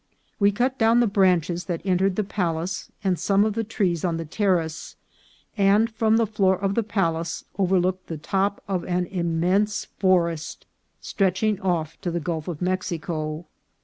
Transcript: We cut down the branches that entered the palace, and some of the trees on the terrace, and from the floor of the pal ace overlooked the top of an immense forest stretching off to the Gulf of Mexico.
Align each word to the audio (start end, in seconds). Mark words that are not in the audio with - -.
We 0.39 0.51
cut 0.51 0.79
down 0.79 0.99
the 0.99 1.05
branches 1.05 1.65
that 1.65 1.81
entered 1.85 2.15
the 2.15 2.23
palace, 2.23 2.89
and 3.03 3.19
some 3.19 3.45
of 3.45 3.53
the 3.53 3.63
trees 3.63 4.03
on 4.03 4.17
the 4.17 4.25
terrace, 4.25 4.95
and 5.55 5.91
from 5.91 6.17
the 6.17 6.25
floor 6.25 6.57
of 6.57 6.73
the 6.73 6.81
pal 6.81 7.19
ace 7.19 7.43
overlooked 7.59 8.07
the 8.07 8.17
top 8.17 8.63
of 8.67 8.83
an 8.85 9.05
immense 9.05 9.85
forest 9.99 10.65
stretching 11.01 11.61
off 11.61 12.01
to 12.01 12.09
the 12.09 12.19
Gulf 12.19 12.47
of 12.47 12.63
Mexico. 12.63 13.45